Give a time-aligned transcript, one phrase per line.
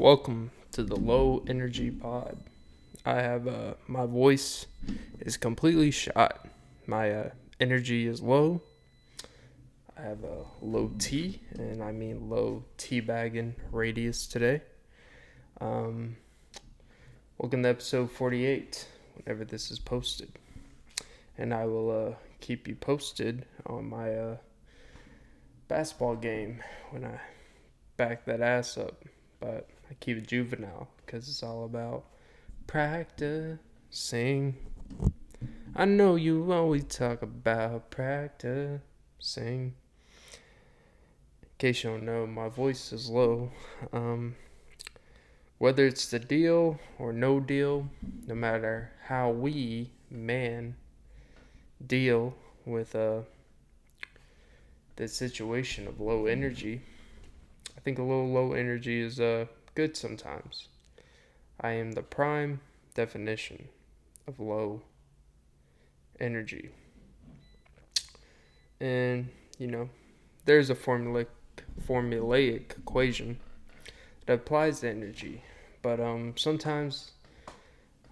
[0.00, 2.38] welcome to the Low Energy Pod.
[3.04, 4.64] I have uh, my voice
[5.20, 6.48] is completely shot.
[6.86, 7.30] My uh,
[7.60, 8.62] energy is low.
[9.98, 14.62] I have a low T, and I mean low T bagging radius today.
[15.60, 16.16] Um,
[17.36, 20.32] welcome to episode 48, whenever this is posted.
[21.36, 24.36] And I will uh, keep you posted on my uh,
[25.68, 27.20] basketball game when I
[27.98, 29.04] back that ass up.
[29.40, 32.04] But I keep it juvenile because it's all about
[32.68, 34.56] practicing.
[35.74, 38.80] I know you always talk about practicing.
[39.50, 39.74] In
[41.58, 43.50] case you don't know, my voice is low.
[43.92, 44.36] Um,
[45.58, 47.90] whether it's the deal or no deal,
[48.26, 50.76] no matter how we, man,
[51.84, 53.22] deal with uh,
[54.94, 56.80] the situation of low energy,
[57.76, 60.68] I think a little low energy is uh, good sometimes.
[61.60, 62.60] I am the prime
[62.94, 63.68] definition
[64.26, 64.82] of low
[66.18, 66.70] energy.
[68.80, 69.90] And, you know,
[70.44, 71.26] there's a formulaic,
[71.86, 73.38] formulaic equation
[74.26, 75.42] that applies to energy.
[75.82, 77.12] But um, sometimes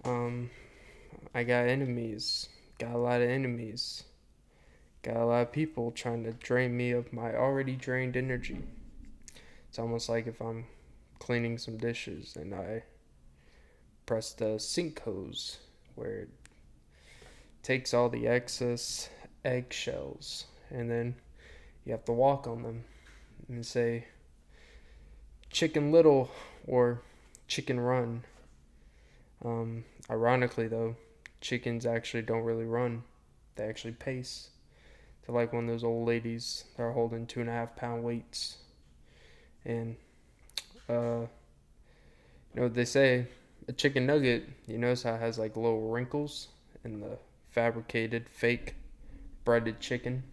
[0.05, 0.49] um,
[1.33, 4.03] I got enemies, got a lot of enemies,
[5.01, 8.59] got a lot of people trying to drain me of my already drained energy.
[9.69, 10.65] It's almost like if I'm
[11.19, 12.83] cleaning some dishes and I
[14.05, 15.57] press the sink hose
[15.95, 16.29] where it
[17.61, 19.09] takes all the excess
[19.45, 21.15] eggshells and then
[21.85, 22.83] you have to walk on them
[23.47, 24.05] and say
[25.49, 26.31] chicken little
[26.67, 27.01] or
[27.47, 28.23] chicken run.
[29.43, 30.95] Um, ironically, though,
[31.41, 33.03] chickens actually don't really run,
[33.55, 34.49] they actually pace.
[35.25, 38.03] They're like one of those old ladies that are holding two and a half pound
[38.03, 38.57] weights.
[39.65, 39.97] And
[40.89, 41.27] uh,
[42.53, 43.27] you know what they say?
[43.67, 46.47] A chicken nugget, you notice how it has like little wrinkles
[46.83, 47.17] in the
[47.51, 48.75] fabricated, fake
[49.45, 50.23] breaded chicken.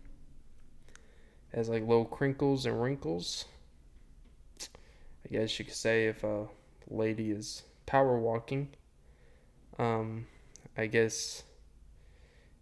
[1.52, 3.44] It has like little crinkles and wrinkles.
[4.60, 6.46] I guess you could say if a
[6.88, 8.68] lady is power walking,
[9.78, 10.26] um,
[10.76, 11.42] I guess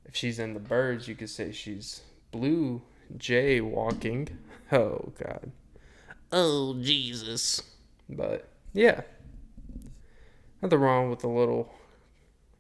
[0.05, 2.83] if she's in the birds, you could say she's blue
[3.17, 4.29] jay walking.
[4.73, 5.53] Oh God.
[6.33, 7.63] Oh Jesus.
[8.09, 9.03] But yeah,
[10.63, 11.73] nothing wrong with a little.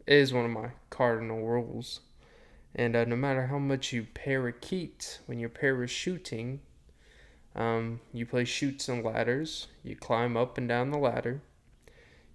[0.06, 2.00] It is one of my cardinal rules.
[2.74, 6.58] And uh, no matter how much you parakeet when you're parachuting,
[7.54, 9.68] um, you play chutes and ladders.
[9.82, 11.40] You climb up and down the ladder.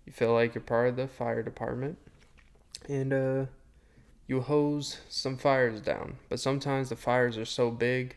[0.06, 1.97] You feel like you're part of the fire department.
[2.88, 3.46] And uh,
[4.28, 6.18] you hose some fires down.
[6.30, 8.16] But sometimes the fires are so big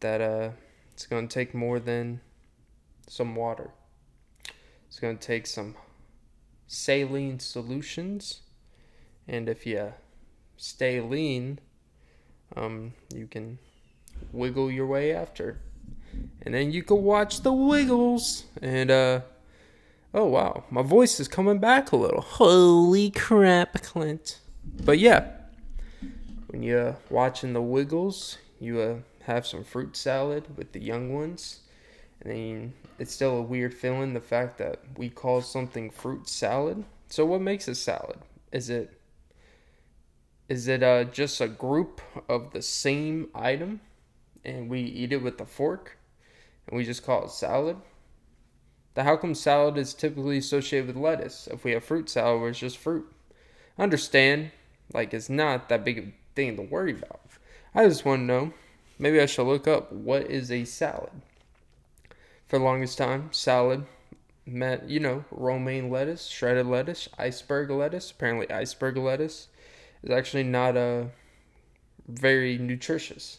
[0.00, 0.50] that uh,
[0.92, 2.20] it's going to take more than
[3.06, 3.70] some water.
[4.90, 5.76] It's going to take some
[6.66, 8.40] saline solutions.
[9.28, 9.92] And if you
[10.56, 11.60] stay lean,
[12.56, 13.60] um, you can
[14.32, 15.60] wiggle your way after.
[16.42, 18.46] And then you can watch the wiggles.
[18.60, 19.20] And, uh,
[20.12, 22.22] oh wow, my voice is coming back a little.
[22.22, 24.40] Holy crap, Clint.
[24.84, 25.28] But yeah,
[26.48, 28.96] when you're watching the wiggles, you uh,
[29.26, 31.60] have some fruit salad with the young ones.
[32.22, 36.84] And mean, it's still a weird feeling the fact that we call something fruit salad.
[37.08, 38.18] So what makes a salad?
[38.52, 38.96] Is it
[40.48, 43.80] is it uh, just a group of the same item
[44.44, 45.96] and we eat it with a fork
[46.66, 47.76] and we just call it salad?
[48.94, 51.46] The how come salad is typically associated with lettuce?
[51.46, 53.10] If we have fruit salad where it's just fruit.
[53.78, 54.50] I understand,
[54.92, 57.20] like it's not that big a thing to worry about.
[57.72, 58.52] I just want to know,
[58.98, 61.12] maybe I should look up what is a salad
[62.50, 63.28] for the longest time.
[63.30, 63.86] Salad
[64.44, 68.10] meant, you know, romaine lettuce, shredded lettuce, iceberg lettuce.
[68.10, 69.46] Apparently, iceberg lettuce
[70.02, 71.04] is actually not a uh,
[72.08, 73.38] very nutritious.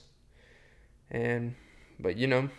[1.11, 1.56] And,
[2.00, 2.50] but you know,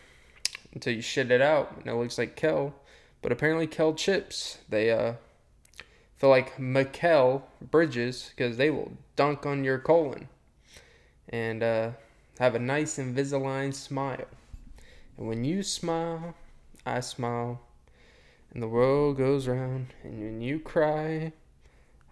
[0.75, 2.75] until you shit it out, and it looks like kale.
[3.23, 5.15] But apparently, kale chips, they uh,
[6.19, 10.29] feel like Mikal Bridges because they will dunk on your colon
[11.31, 11.91] and uh,
[12.39, 14.27] have a nice Invisalign smile.
[15.17, 16.35] And when you smile,
[16.85, 17.61] I smile,
[18.53, 19.95] and the world goes round.
[20.03, 21.33] And when you cry,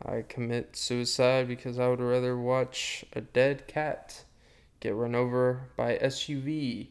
[0.04, 4.24] I commit suicide because I would rather watch a dead cat
[4.80, 6.88] get run over by SUV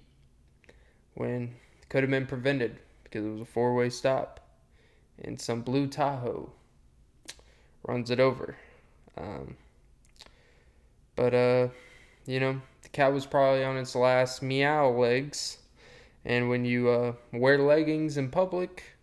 [1.16, 4.40] when it could have been prevented because it was a four way stop
[5.24, 6.52] and some blue Tahoe
[7.84, 8.56] runs it over.
[9.18, 9.56] Um,
[11.16, 11.68] but, uh,
[12.26, 15.58] you know, the cat was probably on its last meow legs
[16.26, 18.98] and when you uh, wear leggings in public,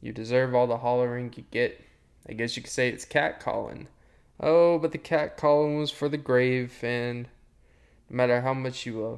[0.00, 1.82] You deserve all the hollering you get.
[2.28, 3.88] I guess you could say it's cat calling.
[4.38, 7.28] Oh, but the cat calling was for the grave, and
[8.10, 9.16] no matter how much you uh,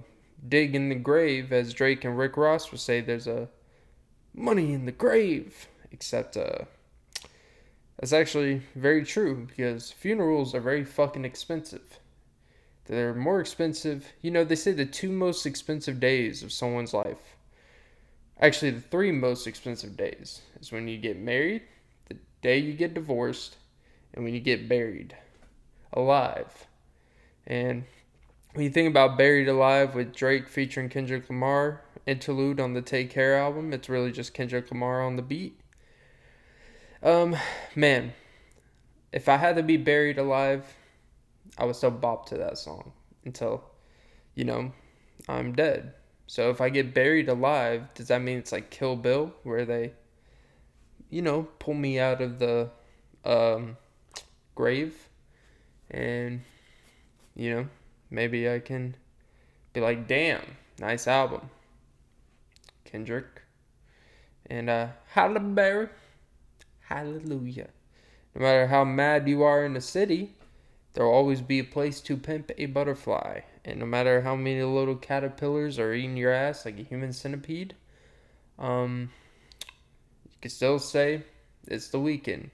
[0.48, 3.48] dig in the grave, as Drake and Rick Ross would say, there's a
[4.32, 5.68] money in the grave.
[5.90, 6.64] Except, uh,
[7.98, 11.98] that's actually very true because funerals are very fucking expensive.
[12.88, 14.12] They're more expensive.
[14.22, 17.36] You know, they say the two most expensive days of someone's life.
[18.40, 21.62] Actually, the three most expensive days is when you get married,
[22.08, 23.56] the day you get divorced,
[24.14, 25.16] and when you get buried
[25.92, 26.66] alive.
[27.46, 27.84] And
[28.54, 33.10] when you think about Buried Alive with Drake featuring Kendrick Lamar interlude on the Take
[33.10, 35.60] Care album, it's really just Kendrick Lamar on the beat.
[37.02, 37.36] Um,
[37.76, 38.12] man,
[39.12, 40.74] if I had to be buried alive,
[41.56, 42.92] I would still bop to that song
[43.24, 43.64] until,
[44.34, 44.72] you know,
[45.28, 45.94] I'm dead.
[46.26, 49.92] So if I get buried alive, does that mean it's like Kill Bill, where they,
[51.08, 52.70] you know, pull me out of the
[53.24, 53.78] um,
[54.54, 55.08] grave,
[55.90, 56.42] and
[57.34, 57.68] you know,
[58.10, 58.94] maybe I can
[59.72, 60.42] be like, damn,
[60.78, 61.48] nice album,
[62.84, 63.42] Kendrick,
[64.46, 65.88] and uh, Halle
[66.80, 67.68] hallelujah.
[68.34, 70.36] No matter how mad you are in the city,
[70.98, 73.38] there will always be a place to pimp a butterfly.
[73.64, 77.76] And no matter how many little caterpillars are eating your ass like a human centipede,
[78.58, 79.12] um,
[80.24, 81.22] you can still say
[81.68, 82.50] it's the weekend.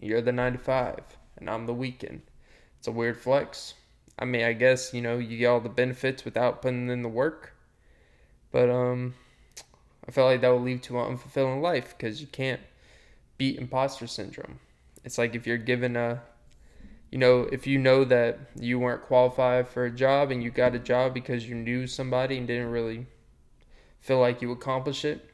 [0.00, 0.98] You're the 95,
[1.36, 2.22] and I'm the weekend.
[2.80, 3.74] It's a weird flex.
[4.18, 7.08] I mean, I guess, you know, you get all the benefits without putting in the
[7.08, 7.52] work.
[8.50, 9.14] But, um,
[10.08, 12.60] I feel like that will lead to an unfulfilling life because you can't
[13.38, 14.58] beat imposter syndrome.
[15.04, 16.22] It's like if you're given a
[17.16, 20.74] you know, if you know that you weren't qualified for a job and you got
[20.74, 23.06] a job because you knew somebody and didn't really
[24.02, 25.30] feel like you accomplished it,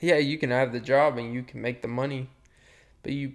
[0.00, 2.30] yeah, you can have the job and you can make the money,
[3.02, 3.34] but you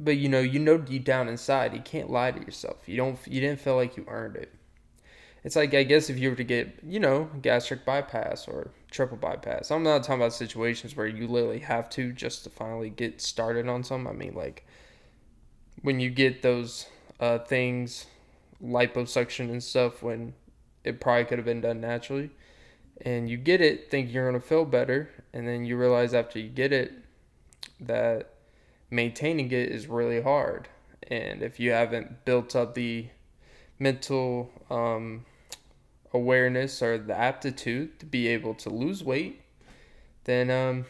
[0.00, 2.78] but you know, you know deep down inside, you can't lie to yourself.
[2.86, 4.52] You don't you didn't feel like you earned it.
[5.44, 9.16] It's like I guess if you were to get, you know, gastric bypass or triple
[9.16, 9.70] bypass.
[9.70, 13.68] I'm not talking about situations where you literally have to just to finally get started
[13.68, 14.12] on something.
[14.12, 14.66] I mean like
[15.84, 16.86] when you get those
[17.20, 18.06] uh, things,
[18.62, 20.32] liposuction and stuff, when
[20.82, 22.30] it probably could have been done naturally,
[23.02, 26.48] and you get it thinking you're to feel better, and then you realize after you
[26.48, 26.90] get it
[27.78, 28.30] that
[28.90, 30.68] maintaining it is really hard.
[31.08, 33.08] And if you haven't built up the
[33.78, 35.26] mental um,
[36.14, 39.42] awareness or the aptitude to be able to lose weight,
[40.24, 40.86] then um,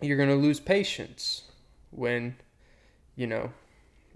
[0.00, 1.42] you're going to lose patience
[1.90, 2.36] when,
[3.16, 3.50] you know,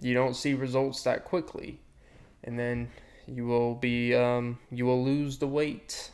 [0.00, 1.80] you don't see results that quickly,
[2.42, 2.88] and then
[3.26, 6.10] you will be um, you will lose the weight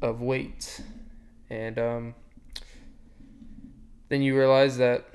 [0.00, 0.80] of weight,
[1.50, 2.14] and um,
[4.08, 5.06] then you realize that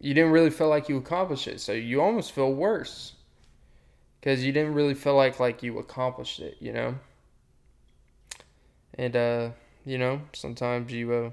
[0.00, 3.14] you didn't really feel like you accomplished it, so you almost feel worse
[4.20, 6.94] because you didn't really feel like like you accomplished it, you know.
[8.94, 9.50] And uh,
[9.84, 11.30] you know, sometimes you uh,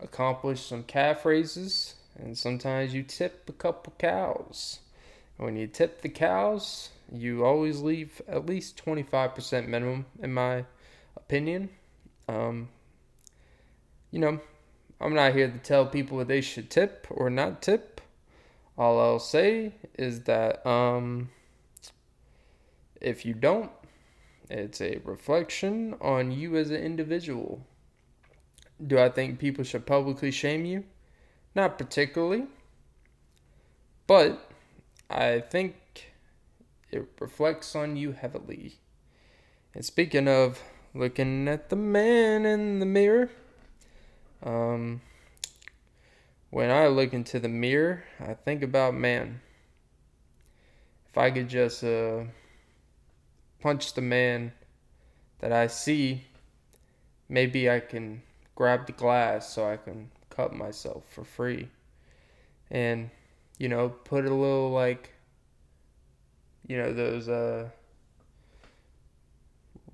[0.00, 4.80] accomplish some calf raises and sometimes you tip a couple cows.
[5.36, 10.64] When you tip the cows, you always leave at least 25% minimum, in my
[11.16, 11.68] opinion.
[12.28, 12.68] Um,
[14.10, 14.40] you know,
[15.00, 18.00] I'm not here to tell people what they should tip or not tip.
[18.78, 21.30] All I'll say is that um,
[23.00, 23.70] if you don't,
[24.48, 27.60] it's a reflection on you as an individual.
[28.84, 30.84] Do I think people should publicly shame you?
[31.56, 32.44] Not particularly.
[34.06, 34.52] But
[35.08, 35.74] I think
[36.90, 38.74] it reflects on you heavily.
[39.74, 40.62] And speaking of
[40.94, 43.30] looking at the man in the mirror,
[44.42, 45.00] um,
[46.50, 49.40] when I look into the mirror, I think about man.
[51.08, 52.24] If I could just uh,
[53.62, 54.52] punch the man
[55.38, 56.24] that I see,
[57.30, 58.20] maybe I can
[58.54, 61.68] grab the glass so I can cut myself for free.
[62.70, 63.10] And
[63.58, 65.14] you know put a little like
[66.66, 67.68] you know those uh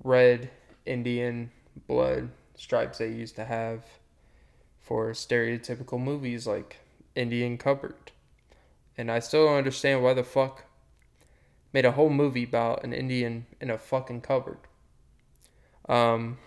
[0.03, 0.49] red
[0.85, 1.49] indian
[1.87, 3.83] blood stripes they used to have
[4.81, 6.77] for stereotypical movies like
[7.15, 8.11] indian cupboard.
[8.97, 10.65] And i still don't understand why the fuck
[11.71, 14.59] made a whole movie about an indian in a fucking cupboard.
[15.87, 16.37] Um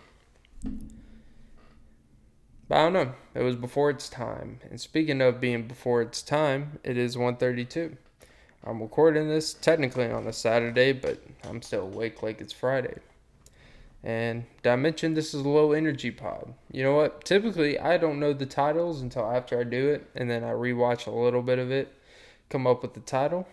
[2.68, 3.14] but I don't know.
[3.34, 4.60] It was before its time.
[4.70, 7.96] And speaking of being before its time, it is 1:32.
[8.64, 12.96] I'm recording this technically on a Saturday, but I'm still awake like it's Friday.
[14.02, 16.54] And did I mention this is a low energy pod?
[16.70, 17.24] You know what?
[17.24, 21.06] Typically, I don't know the titles until after I do it, and then I rewatch
[21.06, 21.92] a little bit of it,
[22.48, 23.46] come up with the title.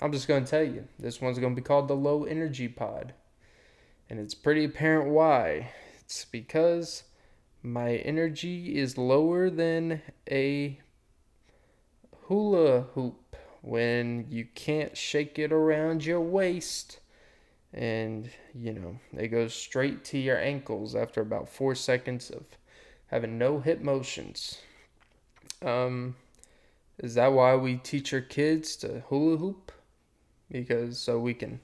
[0.00, 2.68] I'm just going to tell you this one's going to be called the low energy
[2.68, 3.14] pod.
[4.08, 5.72] And it's pretty apparent why.
[6.00, 7.02] It's because
[7.66, 10.78] my energy is lower than a
[12.26, 17.00] hula hoop when you can't shake it around your waist.
[17.74, 22.44] And you know it goes straight to your ankles after about four seconds of
[23.08, 24.62] having no hip motions.
[25.60, 26.14] Um
[26.98, 29.72] is that why we teach our kids to hula hoop?
[30.48, 31.58] Because so we can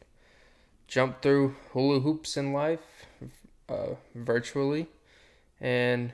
[0.88, 3.06] jump through hula hoops in life
[3.68, 4.88] uh, virtually
[5.62, 6.12] and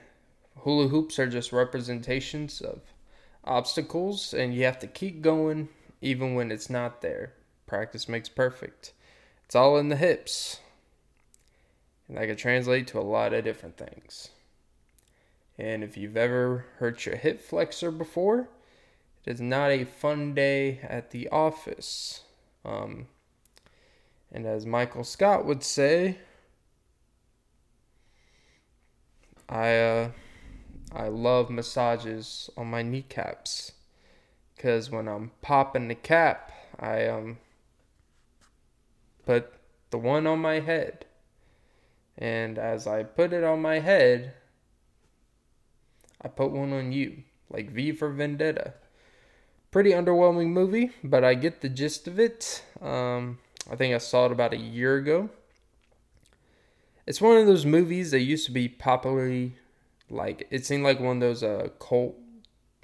[0.58, 2.80] hula hoops are just representations of
[3.42, 5.68] obstacles and you have to keep going
[6.00, 7.32] even when it's not there
[7.66, 8.92] practice makes perfect
[9.48, 10.60] it's all in the hips.
[12.06, 14.28] And that can translate to a lot of different things.
[15.56, 18.50] And if you've ever hurt your hip flexor before,
[19.24, 22.24] it is not a fun day at the office.
[22.62, 23.06] Um,
[24.30, 26.18] and as Michael Scott would say,
[29.48, 30.10] I uh,
[30.92, 33.72] I love massages on my kneecaps
[34.56, 37.38] because when I'm popping the cap, I um
[39.24, 39.52] put
[39.90, 41.04] the one on my head.
[42.16, 44.34] And as I put it on my head,
[46.20, 48.74] I put one on you, like V for Vendetta.
[49.70, 52.64] Pretty underwhelming movie, but I get the gist of it.
[52.80, 53.38] Um,
[53.70, 55.30] I think I saw it about a year ago.
[57.08, 59.54] It's one of those movies that used to be popularly,
[60.10, 62.18] like, it seemed like one of those uh, cult,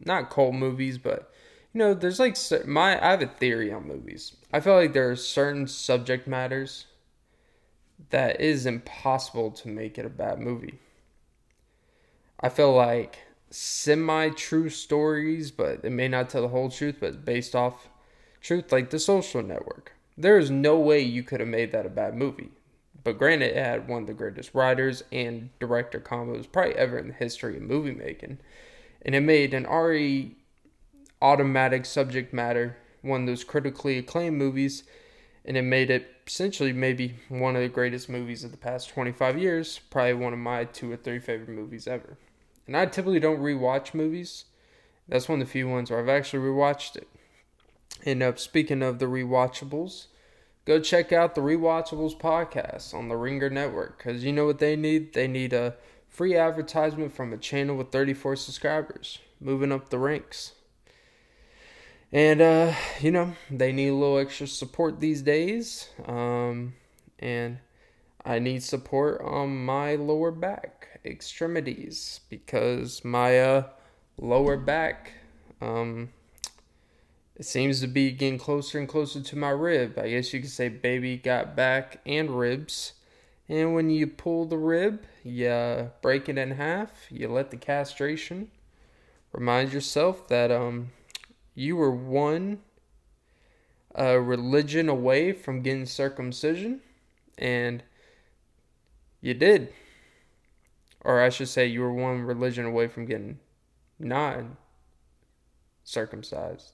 [0.03, 1.31] not cult movies, but
[1.75, 4.35] you know, there's like my I have a theory on movies.
[4.51, 6.87] I feel like there are certain subject matters
[8.09, 10.79] that is impossible to make it a bad movie.
[12.41, 13.19] I feel like
[13.51, 17.91] semi true stories, but it may not tell the whole truth, but based off
[18.41, 19.93] truth, like The Social Network.
[20.17, 22.53] There is no way you could have made that a bad movie.
[23.05, 27.09] But granted, it had one of the greatest writers and director combos probably ever in
[27.09, 28.39] the history of movie making.
[29.03, 30.37] And it made an already
[31.21, 34.85] automatic subject matter, one of those critically acclaimed movies,
[35.45, 39.39] and it made it essentially maybe one of the greatest movies of the past 25
[39.39, 42.17] years, probably one of my two or three favorite movies ever.
[42.67, 44.47] And I typically don't rewatch movies.
[45.07, 47.09] That's one of the few ones where I've actually rewatched it.
[48.07, 50.07] And uh, speaking of the rewatchables,
[50.65, 54.77] go check out the Rewatchables podcast on the Ringer Network because you know what they
[54.77, 55.13] need?
[55.13, 55.75] They need a
[56.09, 60.53] free advertisement from a channel with 34 subscribers, moving up the ranks.
[62.13, 65.89] And, uh, you know, they need a little extra support these days.
[66.07, 66.75] Um,
[67.19, 67.59] and
[68.25, 73.65] I need support on my lower back extremities because my uh,
[74.17, 75.13] lower back
[75.61, 76.11] um,
[77.37, 79.99] it seems to be getting closer and closer to my rib.
[79.99, 82.95] I guess you could say baby got back and ribs.
[83.49, 88.51] And when you pull the rib, you break it in half, you let the castration.
[89.33, 90.93] Remind yourself that um
[91.55, 92.61] you were one
[93.99, 96.81] uh, religion away from getting circumcision,
[97.39, 97.83] and
[99.21, 99.73] you did.
[101.01, 103.39] Or I should say, you were one religion away from getting
[103.99, 104.45] not
[105.85, 106.73] circumcised.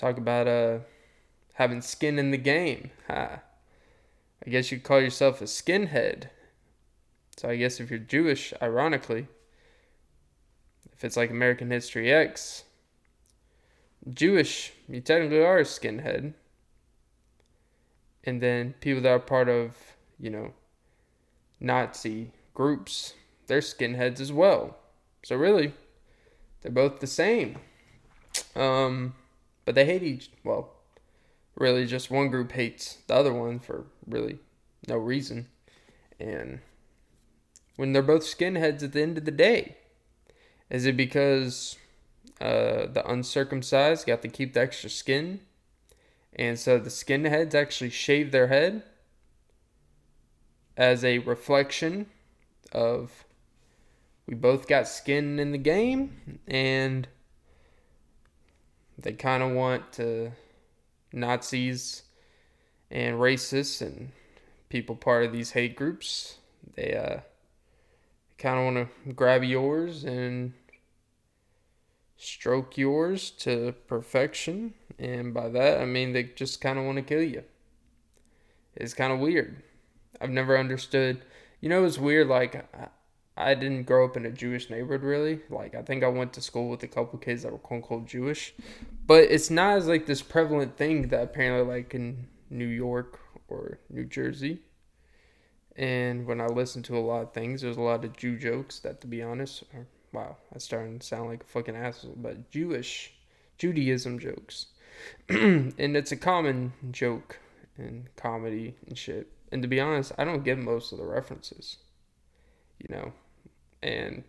[0.00, 0.78] Talk about uh,
[1.52, 2.90] having skin in the game.
[3.06, 3.40] I
[4.48, 6.30] guess you'd call yourself a skinhead.
[7.36, 9.26] So I guess if you're Jewish, ironically,
[10.90, 12.64] if it's like American History X,
[14.08, 16.32] Jewish, you technically are a skinhead.
[18.24, 19.76] And then people that are part of,
[20.18, 20.54] you know,
[21.60, 23.12] Nazi groups,
[23.48, 24.78] they're skinheads as well.
[25.24, 25.74] So really,
[26.62, 27.58] they're both the same.
[28.56, 29.12] Um,
[29.70, 30.32] but they hate each.
[30.42, 30.72] Well,
[31.54, 34.40] really, just one group hates the other one for really
[34.88, 35.46] no reason.
[36.18, 36.58] And
[37.76, 39.76] when they're both skinheads at the end of the day,
[40.70, 41.78] is it because
[42.40, 45.38] uh, the uncircumcised got to keep the extra skin.
[46.34, 48.82] And so the skinheads actually shave their head
[50.76, 52.06] as a reflection
[52.72, 53.24] of
[54.26, 57.06] we both got skin in the game and
[59.02, 60.32] they kind of want to
[61.12, 62.02] Nazis
[62.90, 64.12] and racists and
[64.68, 66.36] people part of these hate groups
[66.76, 67.20] they uh
[68.38, 70.52] kind of want to grab yours and
[72.20, 74.74] stroke yours to perfection.
[74.98, 77.44] And by that, I mean they just kind of want to kill you.
[78.76, 79.62] It's kind of weird.
[80.20, 81.22] I've never understood.
[81.60, 82.28] You know, it's weird.
[82.28, 82.66] Like,
[83.40, 85.40] I didn't grow up in a Jewish neighborhood really.
[85.48, 88.06] Like I think I went to school with a couple kids that were quote unquote
[88.06, 88.54] Jewish,
[89.06, 93.78] but it's not as like this prevalent thing that apparently like in New York or
[93.88, 94.60] New Jersey.
[95.76, 98.80] And when I listen to a lot of things, there's a lot of Jew jokes
[98.80, 102.50] that, to be honest, are, wow, I starting to sound like a fucking asshole, but
[102.50, 103.14] Jewish,
[103.56, 104.66] Judaism jokes,
[105.28, 107.38] and it's a common joke
[107.78, 109.28] in comedy and shit.
[109.52, 111.78] And to be honest, I don't get most of the references,
[112.78, 113.12] you know
[113.82, 114.24] and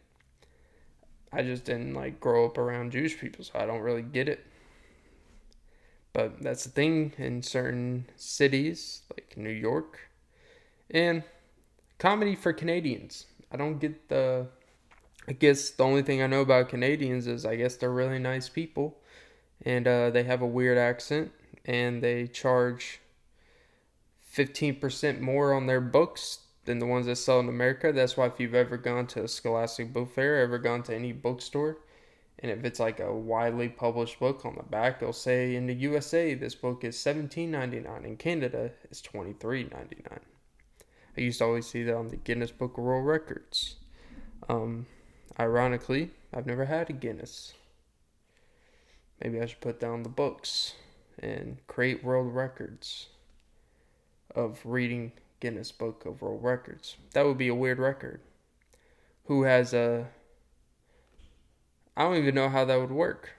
[1.31, 4.45] I just didn't like grow up around Jewish people, so I don't really get it.
[6.13, 10.09] But that's the thing in certain cities like New York
[10.89, 11.23] and
[11.99, 13.25] comedy for Canadians.
[13.51, 14.47] I don't get the
[15.27, 18.49] I guess the only thing I know about Canadians is I guess they're really nice
[18.49, 18.97] people
[19.63, 21.31] and uh, they have a weird accent
[21.63, 22.99] and they charge
[24.35, 27.91] 15% more on their books than the ones that sell in America.
[27.91, 31.11] That's why if you've ever gone to a Scholastic Book Fair, ever gone to any
[31.11, 31.77] bookstore,
[32.39, 35.73] and if it's like a widely published book on the back, they'll say in the
[35.75, 38.05] USA this book is seventeen ninety nine.
[38.05, 40.21] In Canada, it's twenty three ninety nine.
[41.17, 43.75] I used to always see that on the Guinness Book of World Records.
[44.47, 44.85] Um,
[45.39, 47.53] ironically, I've never had a Guinness.
[49.21, 50.75] Maybe I should put down the books
[51.19, 53.07] and create world records
[54.33, 55.11] of reading
[55.41, 56.95] Guinness Book of World Records.
[57.11, 58.21] That would be a weird record.
[59.25, 60.07] Who has a.
[61.97, 63.31] I don't even know how that would work.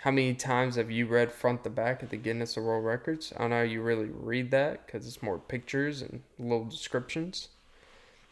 [0.00, 3.32] How many times have you read front to back of the Guinness of World Records?
[3.36, 7.48] I don't know how you really read that because it's more pictures and little descriptions.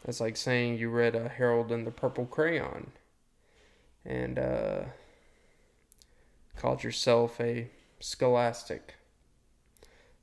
[0.04, 2.92] That's like saying you read a Harold and the Purple Crayon
[4.04, 4.80] and uh,
[6.56, 7.68] called yourself a
[8.00, 8.94] scholastic.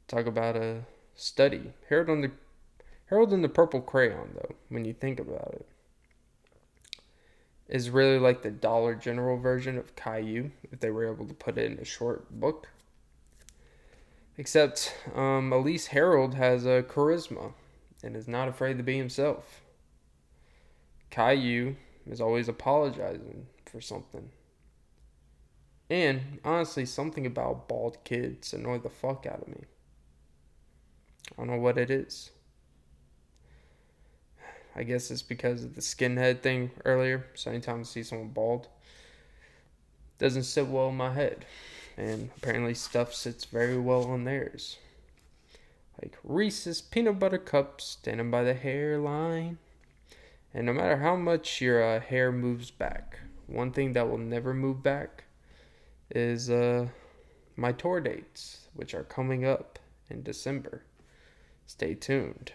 [0.07, 0.81] Talk about a
[1.15, 1.73] study.
[1.89, 2.31] Harold and the
[3.07, 5.67] Harold and the Purple Crayon, though, when you think about it,
[7.67, 11.57] is really like the Dollar General version of Caillou, if they were able to put
[11.57, 12.69] it in a short book.
[14.37, 17.53] Except um, Elise Harold has a charisma
[18.03, 19.61] and is not afraid to be himself.
[21.09, 21.75] Caillou
[22.09, 24.29] is always apologizing for something.
[25.89, 29.63] And honestly, something about bald kids annoy the fuck out of me.
[31.31, 32.31] I don't know what it is.
[34.75, 37.25] I guess it's because of the skinhead thing earlier.
[37.33, 38.67] So anytime I see someone bald,
[40.19, 41.45] doesn't sit well in my head.
[41.97, 44.77] And apparently stuff sits very well on theirs.
[46.01, 49.59] Like Reese's peanut butter cups standing by the hairline.
[50.53, 54.53] And no matter how much your uh, hair moves back, one thing that will never
[54.53, 55.23] move back
[56.11, 56.87] is uh,
[57.55, 60.83] my tour dates, which are coming up in December
[61.65, 62.51] stay tuned.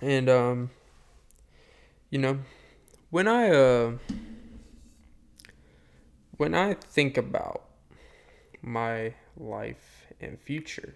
[0.00, 0.70] And um
[2.10, 2.38] you know,
[3.10, 3.92] when I uh
[6.36, 7.62] when I think about
[8.62, 10.94] my life and future,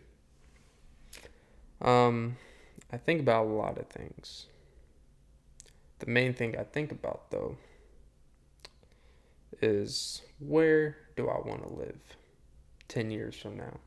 [1.81, 2.37] um
[2.93, 4.47] I think about a lot of things.
[5.99, 7.57] The main thing I think about though
[9.61, 12.01] is where do I want to live
[12.89, 13.81] 10 years from now?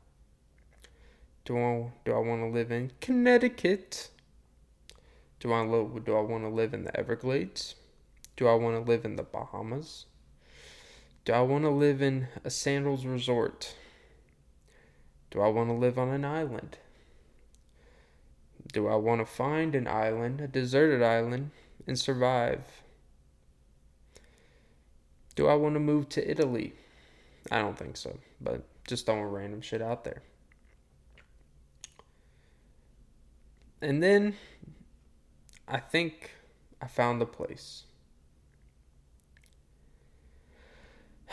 [1.44, 4.10] Do I do I want to live in Connecticut?
[5.40, 7.74] Do I live, do I want to live in the Everglades?
[8.36, 10.06] Do I want to live in the Bahamas?
[11.24, 13.74] Do I want to live in a sandals resort?
[15.32, 16.78] Do I want to live on an island?
[18.72, 21.50] Do I want to find an island, a deserted island,
[21.88, 22.82] and survive?
[25.34, 26.74] Do I want to move to Italy?
[27.50, 30.22] I don't think so, but just throwing random shit out there.
[33.82, 34.36] And then
[35.66, 36.30] I think
[36.80, 37.82] I found the place.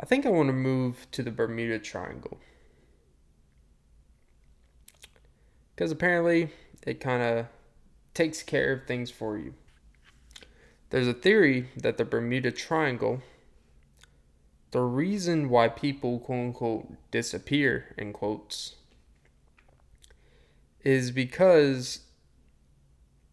[0.00, 2.38] I think I want to move to the Bermuda Triangle.
[5.74, 6.50] Because apparently
[6.84, 7.46] it kind of
[8.14, 9.54] takes care of things for you.
[10.90, 13.22] There's a theory that the Bermuda Triangle,
[14.72, 18.74] the reason why people quote unquote disappear in quotes,
[20.82, 22.00] is because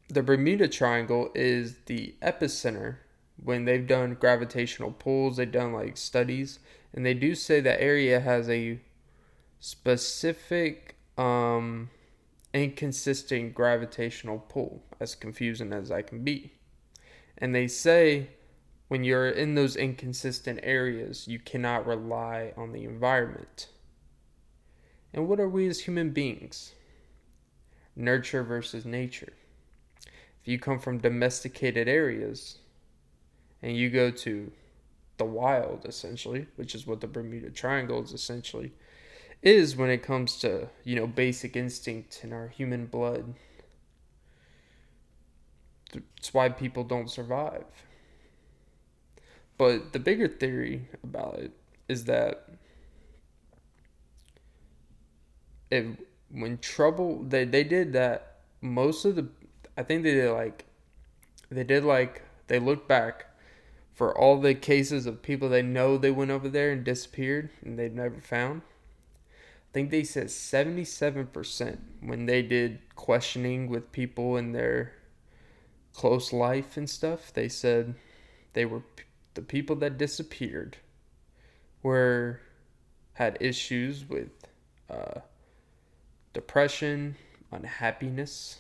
[0.10, 2.98] the Bermuda Triangle is the epicenter
[3.44, 6.60] when they've done gravitational pulls, they've done like studies,
[6.94, 8.80] and they do say that area has a
[9.60, 11.90] specific um,
[12.54, 16.54] inconsistent gravitational pull, as confusing as I can be.
[17.38, 18.30] And they say
[18.88, 23.68] when you're in those inconsistent areas, you cannot rely on the environment.
[25.14, 26.74] And what are we as human beings?
[27.98, 29.34] Nurture versus nature.
[30.42, 32.60] If you come from domesticated areas
[33.62, 34.52] and you go to
[35.18, 38.72] the wild, essentially, which is what the Bermuda Triangle is essentially,
[39.42, 43.34] is when it comes to, you know, basic instinct in our human blood.
[46.18, 47.66] It's why people don't survive.
[49.58, 51.52] But the bigger theory about it
[51.88, 52.50] is that
[55.72, 55.86] if
[56.30, 59.28] when trouble they they did that most of the
[59.78, 60.66] I think they did like
[61.50, 63.26] they did like they looked back
[63.94, 67.80] for all the cases of people they know they went over there and disappeared and
[67.80, 68.62] they've never found.
[69.32, 74.94] I think they said 77% when they did questioning with people in their
[75.94, 77.34] close life and stuff.
[77.34, 77.96] They said
[78.54, 78.84] they were
[79.34, 80.78] the people that disappeared
[81.84, 82.40] were
[83.14, 84.30] had issues with
[84.90, 85.22] uh,
[86.38, 87.16] depression,
[87.52, 88.60] unhappiness,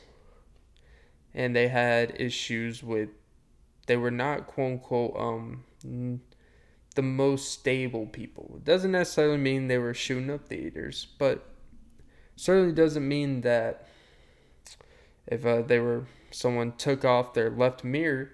[1.36, 3.10] and they had issues with
[3.86, 5.63] they were not quote unquote um
[6.96, 8.54] the most stable people.
[8.56, 11.48] It doesn't necessarily mean they were shooting up theaters, but
[12.36, 13.88] certainly doesn't mean that
[15.28, 18.32] if uh, they were someone took off their left mirror,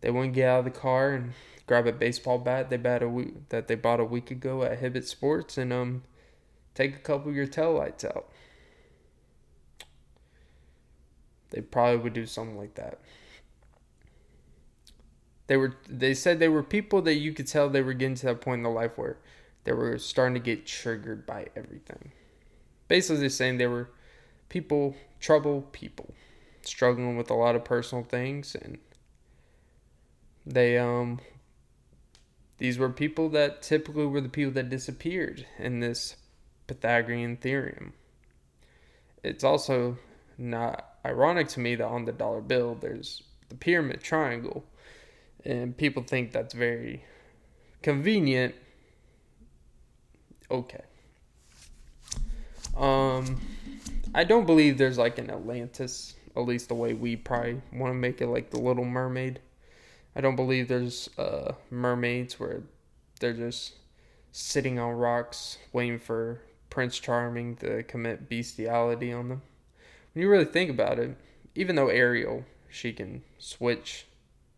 [0.00, 1.32] they wouldn't get out of the car and
[1.66, 4.80] grab a baseball bat they bought a week, that they bought a week ago at
[4.80, 6.04] Hibbett Sports and um
[6.76, 8.30] take a couple of your tail lights out.
[11.50, 13.00] They probably would do something like that.
[15.46, 18.26] They were they said they were people that you could tell they were getting to
[18.26, 19.18] that point in their life where
[19.64, 22.12] they were starting to get triggered by everything.
[22.88, 23.90] Basically they're saying they were
[24.48, 26.14] people trouble people
[26.62, 28.78] struggling with a lot of personal things and
[30.44, 31.20] they um
[32.58, 36.16] these were people that typically were the people that disappeared in this
[36.66, 37.92] Pythagorean theorem.
[39.22, 39.98] It's also
[40.38, 44.64] not ironic to me that on the dollar bill there's the pyramid triangle.
[45.44, 47.04] And people think that's very
[47.82, 48.54] convenient.
[50.50, 50.82] Okay.
[52.76, 53.40] Um
[54.14, 57.94] i don't believe there's like an atlantis at least the way we probably want to
[57.94, 59.40] make it like the little mermaid.
[60.14, 62.62] I don't believe there's uh mermaids where
[63.20, 63.74] they're just
[64.32, 69.42] sitting on rocks waiting for prince charming to commit bestiality on them
[70.16, 71.14] when you really think about it,
[71.54, 74.06] even though Ariel, she can switch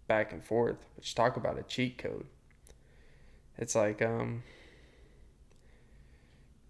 [0.07, 2.27] back and forth, which talk about a cheat code.
[3.57, 4.45] It's like, um,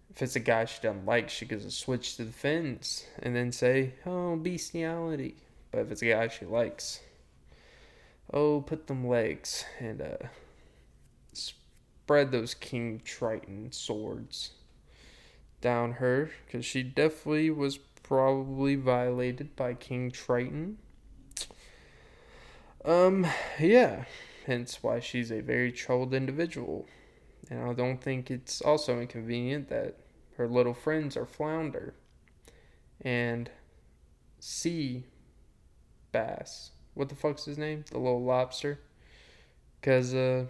[0.09, 3.35] if it's a guy she doesn't like, she gives a switch to the fins and
[3.35, 5.35] then say, oh, bestiality.
[5.69, 6.99] But if it's a guy she likes,
[8.33, 10.17] oh, put them legs and uh,
[11.31, 14.53] spread those King Triton swords
[15.61, 17.77] down her because she definitely was
[18.09, 20.79] probably violated by King Triton.
[22.83, 23.27] Um,
[23.59, 24.05] yeah,
[24.47, 26.87] hence why she's a very troubled individual.
[27.51, 29.97] And I don't think it's also inconvenient that
[30.37, 31.93] her little friends are flounder
[32.99, 33.51] and
[34.39, 35.05] sea
[36.11, 36.71] bass.
[36.95, 37.85] What the fuck's his name?
[37.91, 38.79] The little lobster.
[39.79, 40.45] Because uh,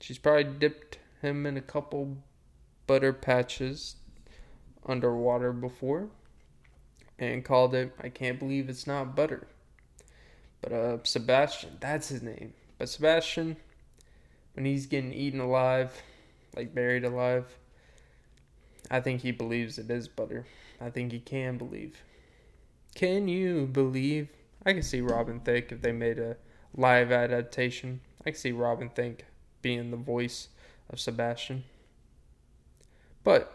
[0.00, 2.16] she's probably dipped him in a couple
[2.88, 3.94] butter patches
[4.84, 6.10] underwater before
[7.20, 9.46] and called it I can't believe it's not butter.
[10.62, 12.54] But uh Sebastian, that's his name.
[12.78, 13.56] But Sebastian
[14.54, 16.02] when he's getting eaten alive,
[16.56, 17.56] like buried alive,
[18.90, 20.46] I think he believes it is butter.
[20.80, 22.02] I think he can believe.
[22.94, 24.28] Can you believe?
[24.66, 26.36] I can see Robin Thicke if they made a
[26.74, 28.00] live adaptation.
[28.22, 29.24] I can see Robin Thicke
[29.62, 30.48] being the voice
[30.88, 31.64] of Sebastian.
[33.22, 33.54] But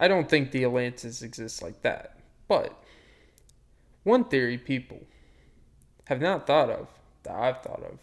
[0.00, 2.16] I don't think the Atlantis exists like that.
[2.48, 2.82] But
[4.02, 5.02] one theory people
[6.06, 6.88] have not thought of
[7.22, 7.98] that I've thought of.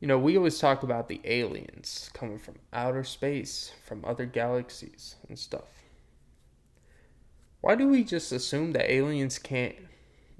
[0.00, 5.16] You know, we always talk about the aliens coming from outer space, from other galaxies
[5.26, 5.82] and stuff.
[7.62, 9.76] Why do we just assume that aliens can't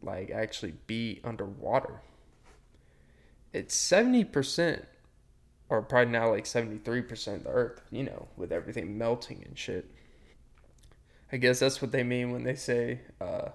[0.02, 2.02] like actually be underwater?
[3.54, 4.84] It's 70%
[5.68, 9.90] or probably now like 73% of the earth, you know, with everything melting and shit.
[11.32, 13.48] I guess that's what they mean when they say uh,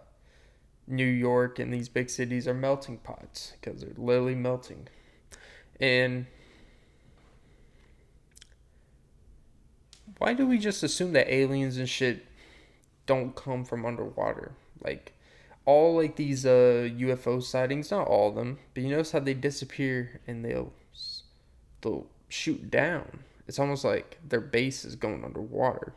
[0.88, 4.88] New York and these big cities are melting pots because they're literally melting.
[5.80, 6.26] And
[10.18, 12.26] why do we just assume that aliens and shit
[13.06, 14.52] don't come from underwater?
[14.84, 15.14] Like
[15.66, 19.36] all like these uh UFO sightings, not all of them, but you notice how they
[19.36, 20.74] disappear and they'll
[21.82, 23.24] they'll shoot down.
[23.48, 25.94] It's almost like their base is going underwater.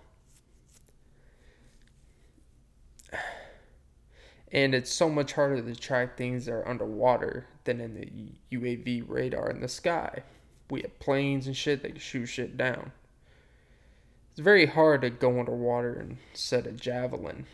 [4.50, 9.04] And it's so much harder to track things that are underwater than in the UAV
[9.08, 10.22] radar in the sky.
[10.70, 12.92] We have planes and shit that can shoot shit down.
[14.30, 17.46] It's very hard to go underwater and set a javelin